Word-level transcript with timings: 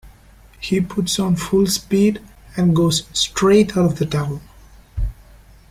He 0.59 0.81
puts 0.81 1.19
on 1.19 1.35
full 1.35 1.67
speed 1.67 2.23
and 2.57 2.75
goes 2.75 3.03
straight 3.13 3.77
out 3.77 3.85
of 3.85 3.97
the 3.99 4.07
town. 4.07 4.41